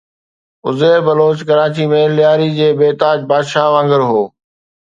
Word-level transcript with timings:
عزير 0.69 0.97
بلوچ 1.07 1.43
ڪراچيءَ 1.51 1.89
۾ 1.93 2.01
لياري 2.17 2.49
جي 2.57 2.67
بي 2.81 2.89
تاج 3.05 3.29
بادشاهه 3.33 3.73
وانگر 3.77 4.09
هو. 4.13 4.21